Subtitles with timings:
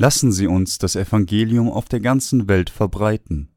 [0.00, 3.50] Lassen Sie uns das Evangelium auf der ganzen Welt verbreiten.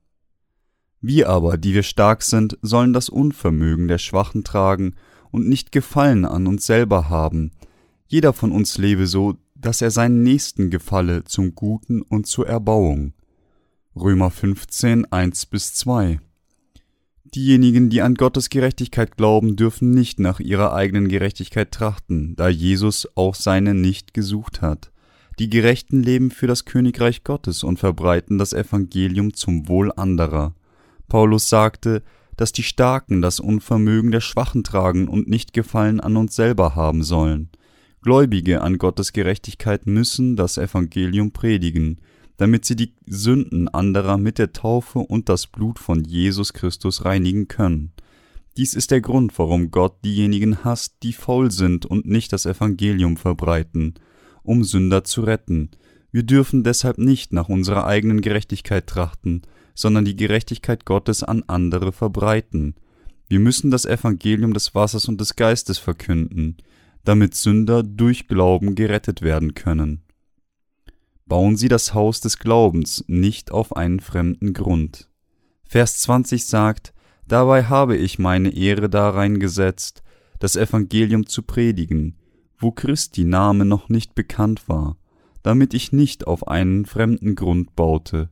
[1.00, 4.96] Wir aber, die wir stark sind, sollen das Unvermögen der Schwachen tragen
[5.32, 7.52] und nicht Gefallen an uns selber haben.
[8.08, 13.14] Jeder von uns lebe so, dass er seinen Nächsten gefalle zum Guten und zur Erbauung.
[13.96, 16.20] Römer 15, 1 bis 2.
[17.24, 23.08] Diejenigen, die an Gottes Gerechtigkeit glauben, dürfen nicht nach ihrer eigenen Gerechtigkeit trachten, da Jesus
[23.16, 24.93] auch seine nicht gesucht hat.
[25.40, 30.54] Die Gerechten leben für das Königreich Gottes und verbreiten das Evangelium zum Wohl anderer.
[31.08, 32.04] Paulus sagte,
[32.38, 37.04] dass die Starken das Unvermögen der Schwachen tragen und nicht Gefallen an uns selber haben
[37.04, 37.50] sollen.
[38.02, 42.00] Gläubige an Gottes Gerechtigkeit müssen das Evangelium predigen,
[42.38, 47.48] damit sie die Sünden anderer mit der Taufe und das Blut von Jesus Christus reinigen
[47.48, 47.92] können.
[48.58, 53.18] Dies ist der Grund, warum Gott diejenigen hasst, die faul sind und nicht das Evangelium
[53.18, 53.96] verbreiten
[54.44, 55.72] um Sünder zu retten.
[56.12, 59.42] Wir dürfen deshalb nicht nach unserer eigenen Gerechtigkeit trachten,
[59.74, 62.76] sondern die Gerechtigkeit Gottes an andere verbreiten.
[63.28, 66.58] Wir müssen das Evangelium des Wassers und des Geistes verkünden,
[67.04, 70.04] damit Sünder durch Glauben gerettet werden können.
[71.26, 75.10] Bauen Sie das Haus des Glaubens nicht auf einen fremden Grund.
[75.66, 76.94] Vers 20 sagt,
[77.28, 80.04] Dabei habe ich meine Ehre darein gesetzt,
[80.40, 82.18] das Evangelium zu predigen,
[82.64, 84.98] wo Christi Name noch nicht bekannt war,
[85.44, 88.30] damit ich nicht auf einen fremden Grund baute.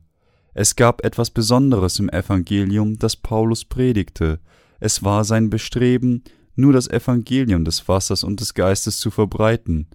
[0.54, 4.40] Es gab etwas Besonderes im Evangelium, das Paulus predigte,
[4.80, 6.24] es war sein Bestreben,
[6.56, 9.86] nur das Evangelium des Wassers und des Geistes zu verbreiten.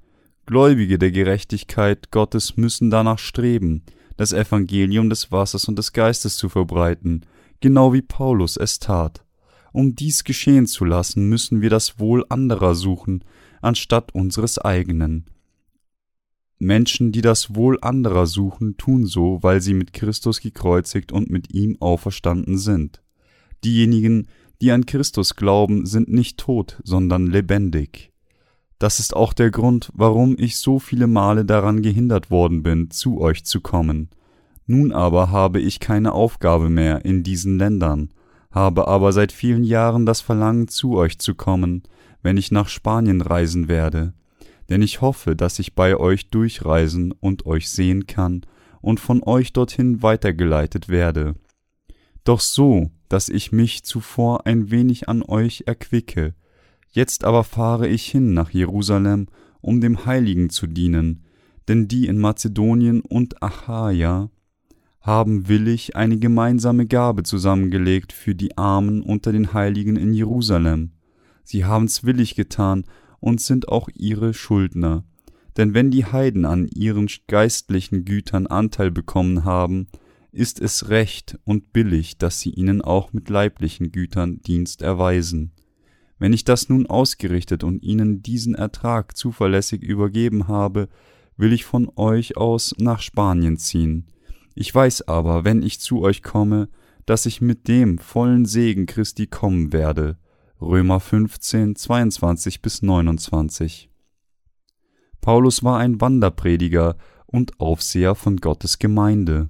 [0.45, 3.83] Gläubige der Gerechtigkeit Gottes müssen danach streben,
[4.16, 7.25] das Evangelium des Wassers und des Geistes zu verbreiten,
[7.59, 9.25] genau wie Paulus es tat.
[9.73, 13.23] Um dies geschehen zu lassen, müssen wir das Wohl anderer suchen,
[13.62, 15.25] anstatt unseres eigenen.
[16.59, 21.53] Menschen, die das Wohl anderer suchen, tun so, weil sie mit Christus gekreuzigt und mit
[21.53, 23.03] ihm auferstanden sind.
[23.63, 24.28] Diejenigen,
[24.62, 28.12] die an Christus glauben, sind nicht tot, sondern lebendig.
[28.79, 33.19] Das ist auch der Grund, warum ich so viele Male daran gehindert worden bin, zu
[33.19, 34.09] euch zu kommen.
[34.66, 38.09] Nun aber habe ich keine Aufgabe mehr in diesen Ländern,
[38.51, 41.84] habe aber seit vielen Jahren das Verlangen, zu euch zu kommen,
[42.22, 44.13] wenn ich nach Spanien reisen werde,
[44.69, 48.41] denn ich hoffe, dass ich bei euch durchreisen und euch sehen kann
[48.81, 51.35] und von euch dorthin weitergeleitet werde.
[52.23, 56.35] Doch so, dass ich mich zuvor ein wenig an euch erquicke.
[56.89, 59.27] Jetzt aber fahre ich hin nach Jerusalem,
[59.61, 61.23] um dem Heiligen zu dienen,
[61.67, 64.29] denn die in Mazedonien und Achaia
[65.01, 70.91] haben willig eine gemeinsame Gabe zusammengelegt für die Armen unter den Heiligen in Jerusalem.
[71.47, 72.84] Sie haben's willig getan
[73.22, 75.06] und sind auch ihre Schuldner.
[75.56, 79.88] Denn wenn die Heiden an ihren geistlichen Gütern Anteil bekommen haben,
[80.34, 85.53] ist es recht und billig, dass sie ihnen auch mit leiblichen Gütern Dienst erweisen.
[86.19, 90.90] Wenn ich das nun ausgerichtet und ihnen diesen Ertrag zuverlässig übergeben habe,
[91.38, 94.07] will ich von euch aus nach Spanien ziehen.
[94.53, 96.68] Ich weiß aber, wenn ich zu euch komme,
[97.06, 100.18] dass ich mit dem vollen Segen Christi kommen werde,
[100.59, 103.91] Römer 15, 22 bis 29.
[105.22, 106.97] Paulus war ein Wanderprediger
[107.28, 109.50] und Aufseher von Gottes Gemeinde.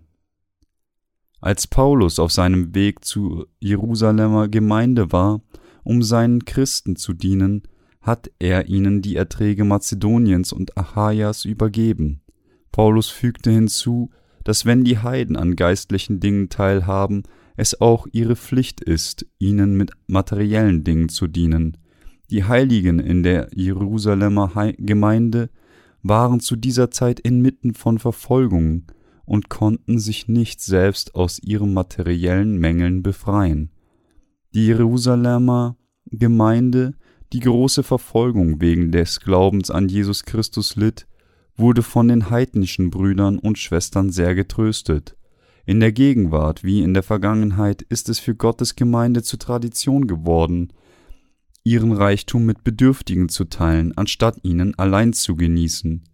[1.40, 5.40] Als Paulus auf seinem Weg zur Jerusalemer Gemeinde war,
[5.84, 7.64] um seinen Christen zu dienen,
[8.02, 12.22] hat er ihnen die Erträge Mazedoniens und Achaias übergeben.
[12.74, 14.10] Paulus fügte hinzu,
[14.44, 17.24] dass wenn die Heiden an geistlichen Dingen teilhaben,
[17.58, 21.76] es auch ihre Pflicht ist, ihnen mit materiellen Dingen zu dienen.
[22.30, 25.50] Die Heiligen in der Jerusalemer Gemeinde
[26.04, 28.86] waren zu dieser Zeit inmitten von Verfolgungen
[29.26, 33.72] und konnten sich nicht selbst aus ihren materiellen Mängeln befreien.
[34.54, 36.94] Die Jerusalemer Gemeinde,
[37.34, 41.08] die große Verfolgung wegen des Glaubens an Jesus Christus litt,
[41.58, 45.17] wurde von den heidnischen Brüdern und Schwestern sehr getröstet.
[45.68, 50.72] In der Gegenwart wie in der Vergangenheit ist es für Gottes Gemeinde zur Tradition geworden,
[51.66, 56.06] ihren Reichtum mit Bedürftigen zu teilen, anstatt ihnen allein zu genießen.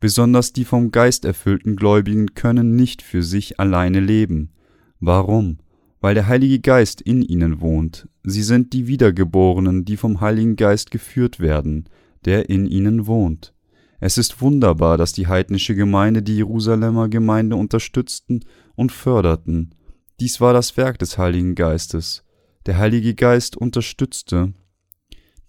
[0.00, 4.50] Besonders die vom Geist erfüllten Gläubigen können nicht für sich alleine leben.
[4.98, 5.58] Warum?
[6.00, 8.08] Weil der Heilige Geist in ihnen wohnt.
[8.24, 11.88] Sie sind die Wiedergeborenen, die vom Heiligen Geist geführt werden,
[12.24, 13.54] der in ihnen wohnt.
[14.00, 18.40] Es ist wunderbar, dass die heidnische Gemeinde die Jerusalemer Gemeinde unterstützten
[18.76, 19.74] und förderten.
[20.20, 22.22] Dies war das Werk des Heiligen Geistes.
[22.66, 24.52] Der Heilige Geist unterstützte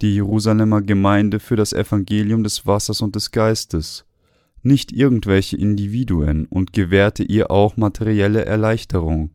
[0.02, 4.04] die Jerusalemer Gemeinde für das Evangelium des Wassers und des Geistes.
[4.64, 9.30] nicht irgendwelche Individuen und gewährte ihr auch materielle Erleichterung.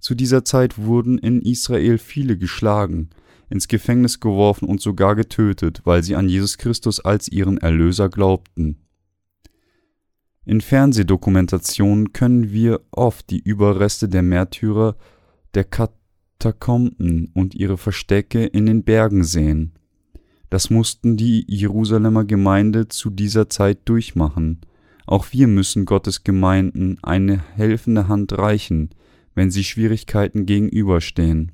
[0.00, 3.10] Zu dieser Zeit wurden in Israel viele geschlagen,
[3.48, 8.78] ins Gefängnis geworfen und sogar getötet, weil sie an Jesus Christus als ihren Erlöser glaubten.
[10.44, 14.96] In Fernsehdokumentationen können wir oft die Überreste der Märtyrer
[15.54, 19.72] der Katakomben und ihre Verstecke in den Bergen sehen.
[20.50, 24.60] Das mussten die Jerusalemer Gemeinde zu dieser Zeit durchmachen.
[25.06, 28.90] Auch wir müssen Gottes Gemeinden eine helfende Hand reichen,
[29.34, 31.52] wenn sie Schwierigkeiten gegenüberstehen.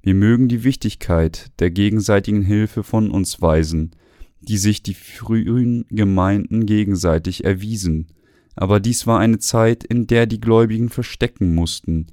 [0.00, 3.92] Wir mögen die Wichtigkeit der gegenseitigen Hilfe von uns weisen,
[4.40, 8.08] die sich die frühen Gemeinden gegenseitig erwiesen,
[8.54, 12.06] aber dies war eine Zeit, in der die Gläubigen verstecken mussten,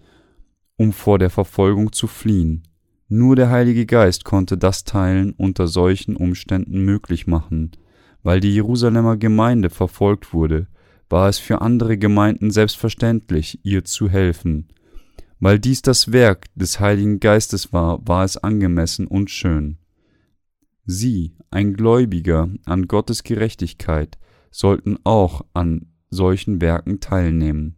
[0.77, 2.63] um vor der Verfolgung zu fliehen.
[3.07, 7.71] Nur der Heilige Geist konnte das Teilen unter solchen Umständen möglich machen.
[8.21, 10.67] Weil die Jerusalemer Gemeinde verfolgt wurde,
[11.09, 14.67] war es für andere Gemeinden selbstverständlich, ihr zu helfen.
[15.39, 19.77] Weil dies das Werk des Heiligen Geistes war, war es angemessen und schön.
[20.85, 24.17] Sie, ein Gläubiger an Gottes Gerechtigkeit,
[24.51, 27.75] sollten auch an solchen Werken teilnehmen.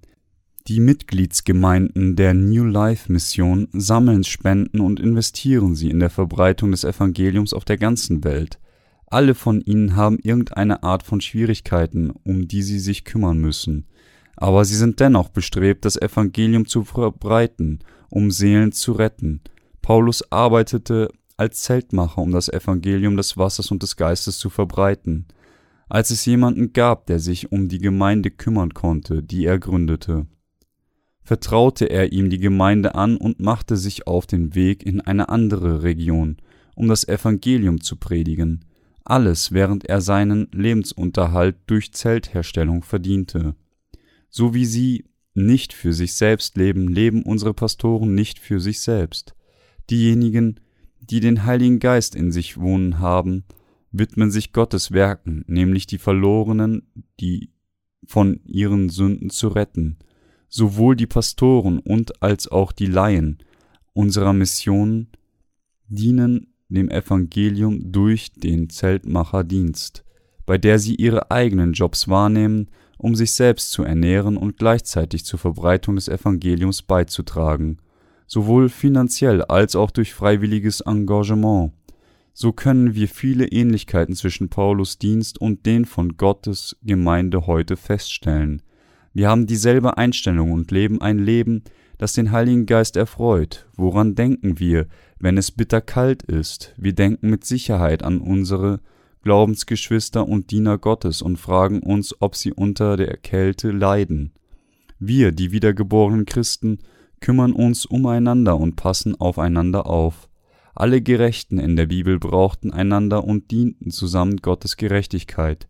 [0.68, 6.84] Die Mitgliedsgemeinden der New Life Mission sammeln Spenden und investieren sie in der Verbreitung des
[6.84, 8.60] Evangeliums auf der ganzen Welt.
[9.08, 13.88] Alle von ihnen haben irgendeine Art von Schwierigkeiten, um die sie sich kümmern müssen.
[14.38, 17.80] Aber sie sind dennoch bestrebt, das Evangelium zu verbreiten,
[18.10, 19.42] um Seelen zu retten.
[19.82, 25.26] Paulus arbeitete als Zeltmacher, um das Evangelium des Wassers und des Geistes zu verbreiten.
[25.92, 30.26] Als es jemanden gab, der sich um die Gemeinde kümmern konnte, die er gründete,
[31.22, 35.84] vertraute er ihm die Gemeinde an und machte sich auf den Weg in eine andere
[35.84, 36.38] Region,
[36.76, 38.64] um das Evangelium zu predigen,
[39.04, 43.56] alles während er seinen Lebensunterhalt durch Zeltherstellung verdiente.
[44.30, 45.04] So wie sie
[45.34, 49.36] nicht für sich selbst leben, leben unsere Pastoren nicht für sich selbst.
[49.90, 50.62] Diejenigen,
[51.02, 53.44] die den Heiligen Geist in sich wohnen haben,
[53.92, 56.88] widmen sich Gottes Werken, nämlich die Verlorenen,
[57.20, 57.52] die
[58.06, 59.98] von ihren Sünden zu retten,
[60.48, 63.40] sowohl die Pastoren und als auch die Laien
[63.94, 65.08] unserer Mission
[65.88, 70.06] dienen dem Evangelium durch den Zeltmacherdienst,
[70.46, 75.40] bei der sie ihre eigenen Jobs wahrnehmen, um sich selbst zu ernähren und gleichzeitig zur
[75.40, 77.78] Verbreitung des Evangeliums beizutragen,
[78.28, 81.74] sowohl finanziell als auch durch freiwilliges Engagement.
[82.34, 88.62] So können wir viele Ähnlichkeiten zwischen Paulus Dienst und den von Gottes Gemeinde heute feststellen,
[89.14, 91.64] wir haben dieselbe Einstellung und leben ein Leben,
[91.98, 93.68] das den Heiligen Geist erfreut.
[93.76, 94.88] Woran denken wir,
[95.20, 96.74] wenn es bitterkalt ist?
[96.78, 98.80] Wir denken mit Sicherheit an unsere
[99.24, 104.32] Glaubensgeschwister und Diener Gottes und fragen uns, ob sie unter der Kälte leiden.
[104.98, 106.80] Wir, die wiedergeborenen Christen,
[107.20, 110.28] kümmern uns umeinander und passen aufeinander auf.
[110.74, 115.68] Alle Gerechten in der Bibel brauchten einander und dienten zusammen Gottes Gerechtigkeit.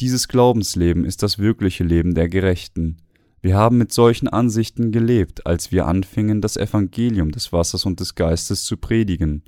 [0.00, 2.96] Dieses Glaubensleben ist das wirkliche Leben der Gerechten.
[3.42, 8.14] Wir haben mit solchen Ansichten gelebt, als wir anfingen, das Evangelium des Wassers und des
[8.14, 9.42] Geistes zu predigen.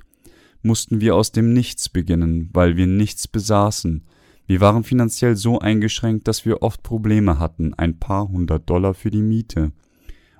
[0.61, 4.03] Mussten wir aus dem Nichts beginnen, weil wir nichts besaßen.
[4.47, 9.11] Wir waren finanziell so eingeschränkt, dass wir oft Probleme hatten, ein paar hundert Dollar für
[9.11, 9.71] die Miete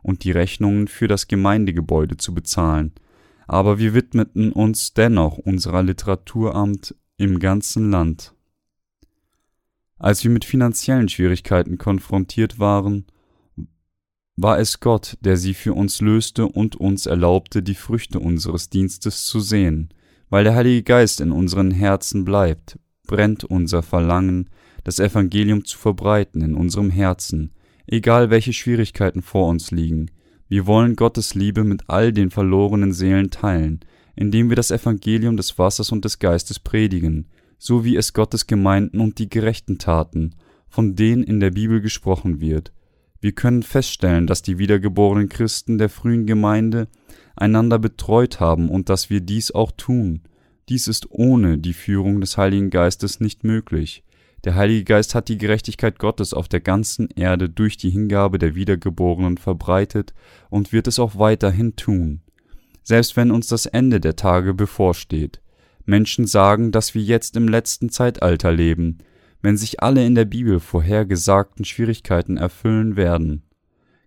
[0.04, 2.92] und die Rechnungen für das Gemeindegebäude zu bezahlen.
[3.48, 8.34] Aber wir widmeten uns dennoch unserer Literaturamt im ganzen Land.
[9.98, 13.06] Als wir mit finanziellen Schwierigkeiten konfrontiert waren,
[14.36, 19.25] war es Gott, der sie für uns löste und uns erlaubte, die Früchte unseres Dienstes
[19.25, 19.90] zu sehen.
[20.30, 24.50] Weil der Heilige Geist in unseren Herzen bleibt, brennt unser Verlangen,
[24.84, 27.52] das Evangelium zu verbreiten in unserem Herzen,
[27.88, 30.12] egal welche Schwierigkeiten vor uns liegen.
[30.48, 33.80] Wir wollen Gottes Liebe mit all den verlorenen Seelen teilen,
[34.16, 39.00] indem wir das Evangelium des Wassers und des Geistes predigen, so wie es Gottes Gemeinden
[39.00, 40.36] und die Gerechten taten,
[40.68, 42.72] von denen in der Bibel gesprochen wird.
[43.20, 46.88] Wir können feststellen, dass die wiedergeborenen Christen der frühen Gemeinde
[47.36, 50.22] einander betreut haben und dass wir dies auch tun.
[50.70, 54.04] Dies ist ohne die Führung des Heiligen Geistes nicht möglich.
[54.46, 58.54] Der Heilige Geist hat die Gerechtigkeit Gottes auf der ganzen Erde durch die Hingabe der
[58.54, 60.14] Wiedergeborenen verbreitet
[60.52, 62.22] und wird es auch weiterhin tun.
[62.84, 65.42] Selbst wenn uns das Ende der Tage bevorsteht,
[65.86, 69.00] Menschen sagen, dass wir jetzt im letzten Zeitalter leben,
[69.42, 73.42] wenn sich alle in der Bibel vorhergesagten Schwierigkeiten erfüllen werden.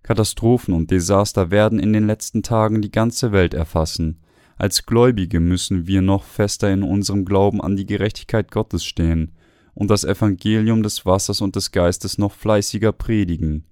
[0.04, 4.20] Katastrophen und Desaster werden in den letzten Tagen die ganze Welt erfassen.
[4.56, 9.32] Als Gläubige müssen wir noch fester in unserem Glauben an die Gerechtigkeit Gottes stehen
[9.78, 13.64] und das Evangelium des Wassers und des Geistes noch fleißiger predigen.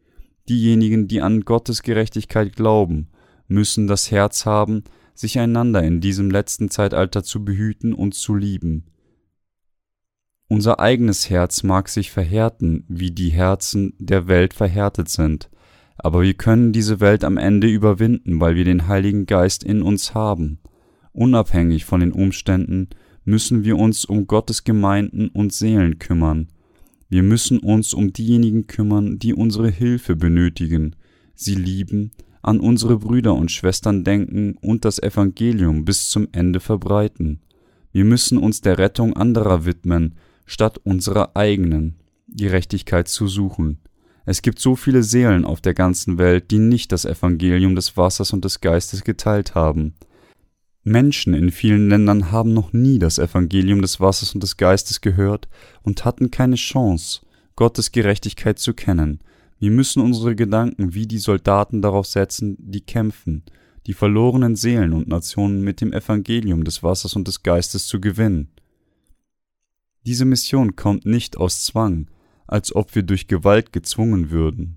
[0.48, 3.08] Diejenigen, die an Gottes Gerechtigkeit glauben,
[3.48, 4.84] müssen das Herz haben,
[5.14, 8.84] sich einander in diesem letzten Zeitalter zu behüten und zu lieben.
[10.46, 15.50] Unser eigenes Herz mag sich verhärten, wie die Herzen der Welt verhärtet sind,
[15.98, 20.14] aber wir können diese Welt am Ende überwinden, weil wir den Heiligen Geist in uns
[20.14, 20.60] haben.
[21.10, 22.90] Unabhängig von den Umständen
[23.26, 26.48] müssen wir uns um Gottes Gemeinden und Seelen kümmern.
[27.08, 30.96] Wir müssen uns um diejenigen kümmern, die unsere Hilfe benötigen,
[31.34, 37.40] sie lieben, an unsere Brüder und Schwestern denken und das Evangelium bis zum Ende verbreiten.
[37.92, 40.14] Wir müssen uns der Rettung anderer widmen,
[40.46, 41.96] statt unserer eigenen
[42.28, 43.78] Gerechtigkeit zu suchen.
[44.24, 48.32] Es gibt so viele Seelen auf der ganzen Welt, die nicht das Evangelium des Wassers
[48.32, 49.94] und des Geistes geteilt haben.
[50.86, 55.48] Menschen in vielen Ländern haben noch nie das Evangelium des Wassers und des Geistes gehört
[55.82, 57.22] und hatten keine Chance,
[57.56, 59.18] Gottes Gerechtigkeit zu kennen.
[59.58, 63.42] Wir müssen unsere Gedanken wie die Soldaten darauf setzen, die kämpfen,
[63.86, 68.52] die verlorenen Seelen und Nationen mit dem Evangelium des Wassers und des Geistes zu gewinnen.
[70.06, 72.06] Diese Mission kommt nicht aus Zwang,
[72.46, 74.76] als ob wir durch Gewalt gezwungen würden,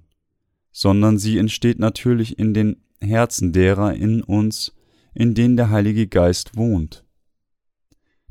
[0.72, 4.74] sondern sie entsteht natürlich in den Herzen derer in uns,
[5.14, 7.06] in denen der Heilige Geist wohnt.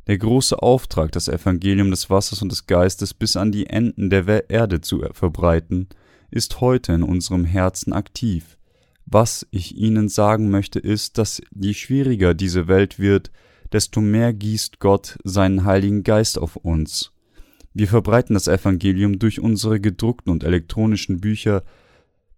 [0.07, 4.49] Der große Auftrag, das Evangelium des Wassers und des Geistes bis an die Enden der
[4.49, 5.89] Erde zu verbreiten,
[6.31, 8.59] ist heute in unserem Herzen aktiv.
[9.05, 13.31] Was ich Ihnen sagen möchte, ist, dass je schwieriger diese Welt wird,
[13.73, 17.13] desto mehr gießt Gott seinen Heiligen Geist auf uns.
[17.75, 21.65] Wir verbreiten das Evangelium durch unsere gedruckten und elektronischen Bücher,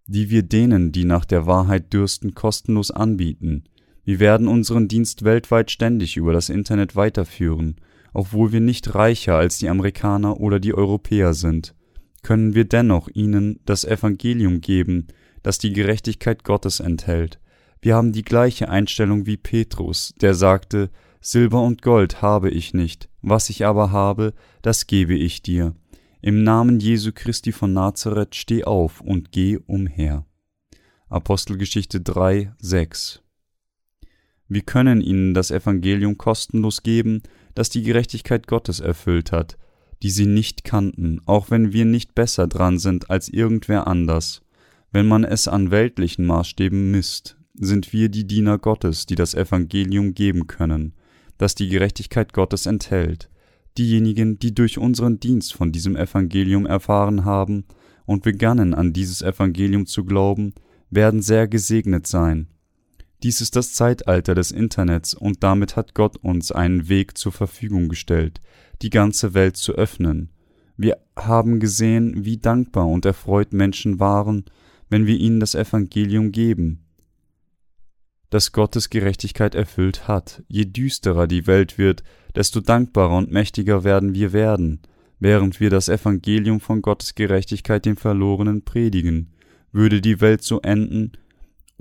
[0.07, 3.65] die wir denen, die nach der Wahrheit dürsten, kostenlos anbieten.
[4.05, 7.77] Wir werden unseren Dienst weltweit ständig über das Internet weiterführen,
[8.13, 11.75] obwohl wir nicht reicher als die Amerikaner oder die Europäer sind,
[12.23, 15.07] können wir dennoch ihnen das Evangelium geben,
[15.43, 17.41] das die Gerechtigkeit Gottes enthält.
[17.81, 20.91] Wir haben die gleiche Einstellung wie Petrus, der sagte,
[21.21, 25.75] Silber und Gold habe ich nicht, was ich aber habe, das gebe ich dir.
[26.23, 30.27] Im Namen Jesu Christi von Nazareth steh auf und geh umher.
[31.09, 33.23] Apostelgeschichte 3, 6
[34.51, 37.23] Wir können ihnen das Evangelium kostenlos geben,
[37.55, 39.57] das die Gerechtigkeit Gottes erfüllt hat,
[40.03, 44.43] die sie nicht kannten, auch wenn wir nicht besser dran sind als irgendwer anders.
[44.93, 50.13] Wenn man es an weltlichen Maßstäben misst, sind wir die Diener Gottes, die das Evangelium
[50.13, 50.93] geben können
[51.41, 53.31] das die Gerechtigkeit Gottes enthält.
[53.79, 57.65] Diejenigen, die durch unseren Dienst von diesem Evangelium erfahren haben
[58.05, 60.53] und begannen an dieses Evangelium zu glauben,
[60.91, 62.49] werden sehr gesegnet sein.
[63.23, 67.89] Dies ist das Zeitalter des Internets und damit hat Gott uns einen Weg zur Verfügung
[67.89, 68.41] gestellt,
[68.81, 70.31] die ganze Welt zu öffnen.
[70.77, 74.47] Wir haben gesehen, wie dankbar und erfreut Menschen waren,
[74.89, 76.87] wenn wir ihnen das Evangelium geben,
[78.31, 80.43] das Gottes Gerechtigkeit erfüllt hat.
[80.49, 82.03] Je düsterer die Welt wird,
[82.35, 84.81] desto dankbarer und mächtiger werden wir werden,
[85.19, 89.35] während wir das Evangelium von Gottes Gerechtigkeit den Verlorenen predigen.
[89.73, 91.13] Würde die Welt so enden,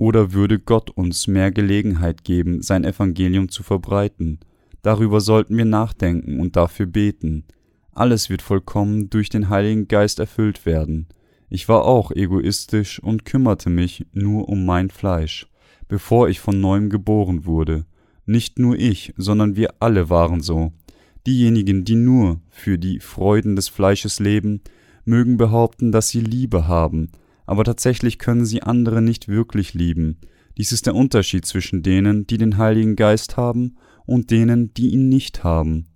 [0.00, 4.40] oder würde Gott uns mehr Gelegenheit geben, sein Evangelium zu verbreiten?
[4.82, 7.44] Darüber sollten wir nachdenken und dafür beten.
[7.92, 11.06] Alles wird vollkommen durch den Heiligen Geist erfüllt werden.
[11.48, 15.46] Ich war auch egoistisch und kümmerte mich nur um mein Fleisch
[15.90, 17.84] bevor ich von neuem geboren wurde.
[18.24, 20.72] Nicht nur ich, sondern wir alle waren so.
[21.26, 24.62] Diejenigen, die nur für die Freuden des Fleisches leben,
[25.04, 27.10] mögen behaupten, dass sie Liebe haben,
[27.50, 30.18] aber tatsächlich können sie andere nicht wirklich lieben.
[30.56, 33.76] Dies ist der Unterschied zwischen denen, die den Heiligen Geist haben,
[34.06, 35.88] und denen, die ihn nicht haben.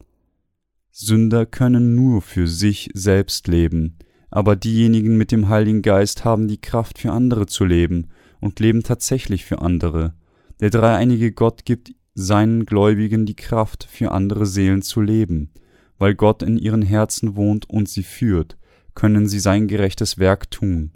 [0.91, 4.01] Sünder können nur für sich selbst leben,
[4.33, 8.09] aber diejenigen mit dem Heiligen Geist haben die Kraft für andere zu leben
[8.41, 10.15] und leben tatsächlich für andere.
[10.59, 15.51] Der dreieinige Gott gibt seinen Gläubigen die Kraft, für andere Seelen zu leben.
[15.99, 18.59] Weil Gott in ihren Herzen wohnt und sie führt,
[18.97, 20.91] können sie sein gerechtes Werk tun.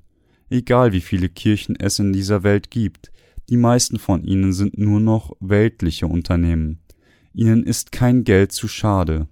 [0.50, 3.12] Egal wie viele Kirchen es in dieser Welt gibt,
[3.48, 6.80] die meisten von ihnen sind nur noch weltliche Unternehmen.
[7.34, 9.28] Ihnen ist kein Geld zu schade,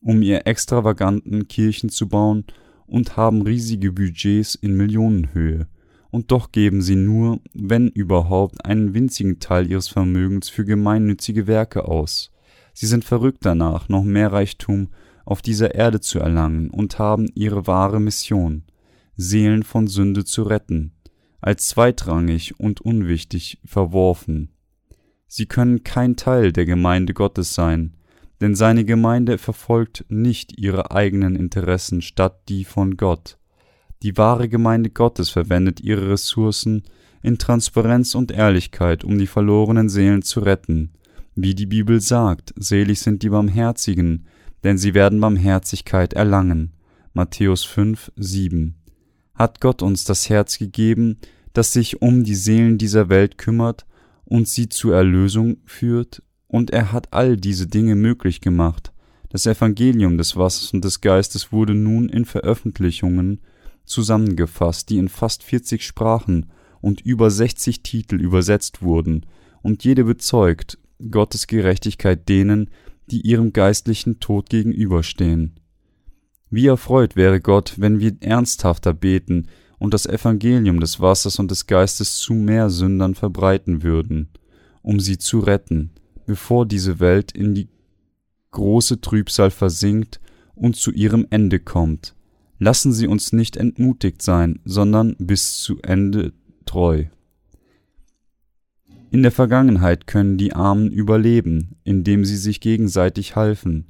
[0.00, 2.44] um ihr extravaganten Kirchen zu bauen
[2.86, 5.66] und haben riesige Budgets in Millionenhöhe
[6.12, 11.88] und doch geben sie nur, wenn überhaupt, einen winzigen Teil ihres Vermögens für gemeinnützige Werke
[11.88, 12.30] aus.
[12.74, 14.88] Sie sind verrückt danach, noch mehr Reichtum
[15.24, 18.64] auf dieser Erde zu erlangen und haben ihre wahre Mission,
[19.16, 20.92] Seelen von Sünde zu retten,
[21.40, 24.50] als zweitrangig und unwichtig verworfen.
[25.26, 27.94] Sie können kein Teil der Gemeinde Gottes sein,
[28.40, 33.38] denn seine Gemeinde verfolgt nicht ihre eigenen Interessen statt die von Gott.
[34.02, 36.82] Die wahre Gemeinde Gottes verwendet ihre Ressourcen
[37.22, 40.90] in Transparenz und Ehrlichkeit, um die verlorenen Seelen zu retten.
[41.34, 44.26] Wie die Bibel sagt, selig sind die Barmherzigen,
[44.64, 46.72] denn sie werden Barmherzigkeit erlangen.
[47.14, 48.81] Matthäus 5, 7.
[49.34, 51.18] Hat Gott uns das Herz gegeben,
[51.52, 53.86] das sich um die Seelen dieser Welt kümmert
[54.24, 56.22] und sie zur Erlösung führt?
[56.46, 58.92] Und er hat all diese Dinge möglich gemacht.
[59.30, 63.40] Das Evangelium des Wassers und des Geistes wurde nun in Veröffentlichungen
[63.84, 66.50] zusammengefasst, die in fast 40 Sprachen
[66.82, 69.24] und über 60 Titel übersetzt wurden,
[69.62, 70.78] und jede bezeugt
[71.10, 72.68] Gottes Gerechtigkeit denen,
[73.10, 75.54] die ihrem geistlichen Tod gegenüberstehen.
[76.52, 79.46] Wie erfreut wäre Gott, wenn wir ernsthafter beten
[79.78, 84.28] und das Evangelium des Wassers und des Geistes zu mehr Sündern verbreiten würden,
[84.82, 85.92] um sie zu retten,
[86.26, 87.70] bevor diese Welt in die
[88.50, 90.20] große Trübsal versinkt
[90.54, 92.14] und zu ihrem Ende kommt.
[92.58, 96.34] Lassen Sie uns nicht entmutigt sein, sondern bis zu Ende
[96.66, 97.06] treu.
[99.10, 103.86] In der Vergangenheit können die Armen überleben, indem sie sich gegenseitig halfen,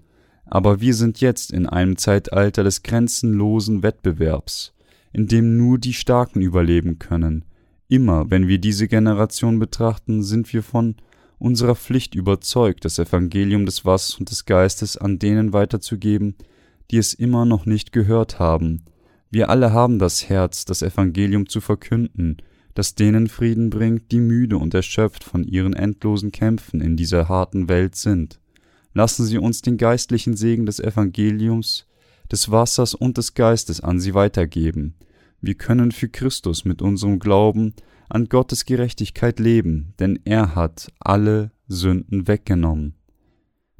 [0.54, 4.74] aber wir sind jetzt in einem Zeitalter des grenzenlosen Wettbewerbs,
[5.10, 7.46] in dem nur die Starken überleben können.
[7.88, 10.96] Immer wenn wir diese Generation betrachten, sind wir von
[11.38, 16.34] unserer Pflicht überzeugt, das Evangelium des Wassers und des Geistes an denen weiterzugeben,
[16.90, 18.84] die es immer noch nicht gehört haben.
[19.30, 22.36] Wir alle haben das Herz, das Evangelium zu verkünden,
[22.74, 27.70] das denen Frieden bringt, die müde und erschöpft von ihren endlosen Kämpfen in dieser harten
[27.70, 28.41] Welt sind.
[28.94, 31.86] Lassen Sie uns den geistlichen Segen des Evangeliums,
[32.30, 34.94] des Wassers und des Geistes an sie weitergeben.
[35.40, 37.74] Wir können für Christus mit unserem Glauben
[38.08, 42.94] an Gottes Gerechtigkeit leben, denn er hat alle Sünden weggenommen.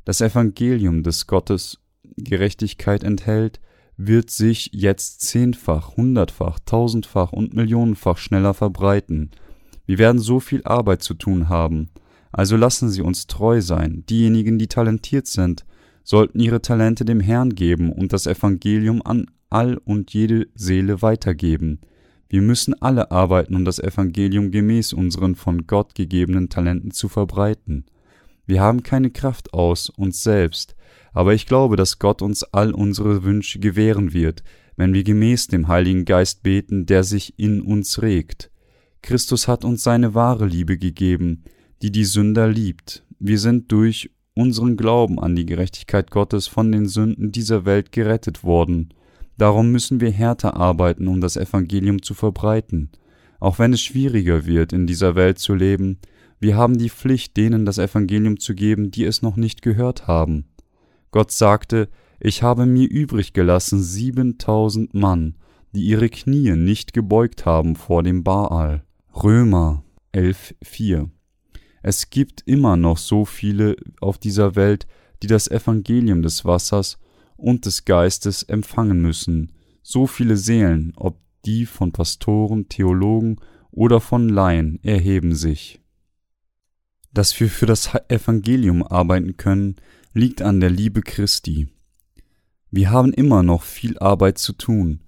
[0.05, 1.79] Das Evangelium des Gottes
[2.17, 3.61] Gerechtigkeit enthält,
[3.97, 9.31] wird sich jetzt zehnfach, hundertfach, tausendfach und millionenfach schneller verbreiten.
[9.87, 11.91] Wir werden so viel Arbeit zu tun haben.
[12.33, 14.05] Also lassen Sie uns treu sein.
[14.09, 15.65] Diejenigen, die talentiert sind,
[16.03, 21.81] sollten ihre Talente dem Herrn geben und das Evangelium an all und jede Seele weitergeben.
[22.29, 27.85] Wir müssen alle arbeiten, um das Evangelium gemäß unseren von Gott gegebenen Talenten zu verbreiten.
[28.47, 30.75] Wir haben keine Kraft aus uns selbst,
[31.13, 34.43] aber ich glaube, dass Gott uns all unsere Wünsche gewähren wird,
[34.77, 38.51] wenn wir gemäß dem Heiligen Geist beten, der sich in uns regt.
[39.03, 41.45] Christus hat uns seine wahre Liebe gegeben,
[41.83, 43.05] die die Sünder liebt.
[43.19, 48.45] Wir sind durch unseren Glauben an die Gerechtigkeit Gottes von den Sünden dieser Welt gerettet
[48.45, 48.95] worden.
[49.37, 52.91] Darum müssen wir härter arbeiten, um das Evangelium zu verbreiten.
[53.41, 55.99] Auch wenn es schwieriger wird, in dieser Welt zu leben,
[56.39, 60.47] wir haben die Pflicht, denen das Evangelium zu geben, die es noch nicht gehört haben.
[61.11, 61.89] Gott sagte,
[62.21, 65.37] ich habe mir übrig gelassen siebentausend Mann,
[65.75, 68.85] die ihre Knie nicht gebeugt haben vor dem Baal.
[69.15, 71.09] Römer 11,4
[71.83, 74.87] Es gibt immer noch so viele auf dieser Welt,
[75.23, 76.99] die das Evangelium des Wassers
[77.37, 83.41] und des Geistes empfangen müssen, so viele Seelen, ob die von Pastoren, Theologen
[83.73, 85.81] oder von Laien, erheben sich.
[87.13, 89.77] Dass wir für das Evangelium arbeiten können,
[90.15, 91.69] liegt an der Liebe Christi.
[92.71, 95.01] Wir haben immer noch viel Arbeit zu tun,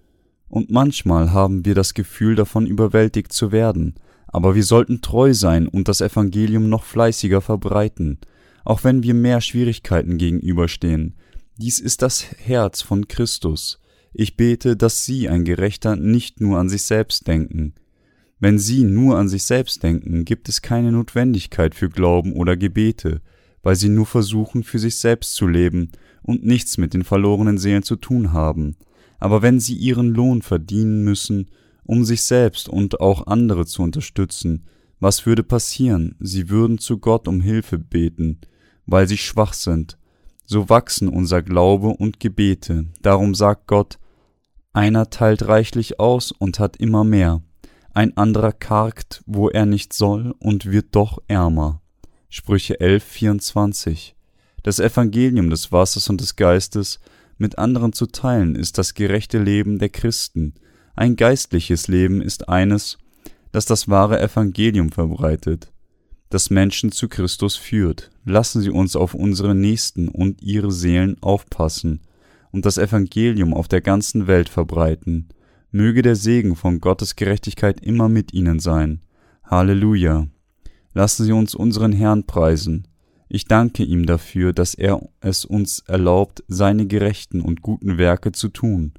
[0.48, 3.94] und manchmal haben wir das Gefühl davon überwältigt zu werden,
[4.35, 8.18] aber wir sollten treu sein und das Evangelium noch fleißiger verbreiten,
[8.64, 11.14] auch wenn wir mehr Schwierigkeiten gegenüberstehen,
[11.57, 13.81] dies ist das Herz von Christus.
[14.12, 17.75] Ich bete, dass Sie, ein Gerechter, nicht nur an sich selbst denken.
[18.40, 23.20] Wenn Sie nur an sich selbst denken, gibt es keine Notwendigkeit für Glauben oder Gebete,
[23.62, 25.92] weil Sie nur versuchen, für sich selbst zu leben
[26.23, 28.75] und nichts mit den verlorenen Seelen zu tun haben.
[29.20, 31.51] Aber wenn Sie Ihren Lohn verdienen müssen,
[31.85, 34.66] um sich selbst und auch andere zu unterstützen,
[35.01, 36.16] was würde passieren?
[36.20, 38.40] Sie würden zu Gott um Hilfe beten,
[38.87, 39.99] weil Sie schwach sind,
[40.47, 42.87] so wachsen unser Glaube und Gebete.
[43.03, 43.99] Darum sagt Gott,
[44.73, 47.42] einer teilt reichlich aus und hat immer mehr,
[47.92, 51.81] ein anderer kargt, wo er nicht soll und wird doch ärmer.
[52.29, 54.16] Sprüche 11, 24.
[54.64, 56.99] Das Evangelium des Wassers und des Geistes
[57.38, 60.55] mit anderen zu teilen, ist das gerechte Leben der Christen.
[60.94, 62.98] Ein geistliches Leben ist eines,
[63.52, 65.72] das das wahre Evangelium verbreitet
[66.35, 68.11] das Menschen zu Christus führt.
[68.24, 72.00] Lassen Sie uns auf unsere Nächsten und ihre Seelen aufpassen
[72.50, 75.28] und das Evangelium auf der ganzen Welt verbreiten.
[75.70, 79.00] Möge der Segen von Gottes Gerechtigkeit immer mit Ihnen sein.
[79.44, 80.26] Halleluja.
[80.92, 82.88] Lassen Sie uns unseren Herrn preisen.
[83.28, 88.48] Ich danke ihm dafür, dass er es uns erlaubt, seine gerechten und guten Werke zu
[88.48, 88.92] tun,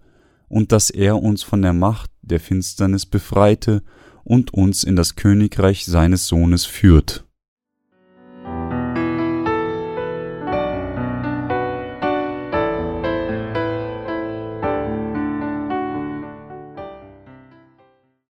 [0.55, 3.83] und dass er uns von der Macht der Finsternis befreite
[4.23, 7.24] und uns in das Königreich seines Sohnes führt.